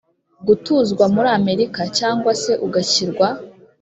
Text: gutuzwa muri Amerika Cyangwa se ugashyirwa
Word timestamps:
gutuzwa 0.47 1.03
muri 1.15 1.29
Amerika 1.39 1.81
Cyangwa 1.97 2.31
se 2.41 2.51
ugashyirwa 2.65 3.27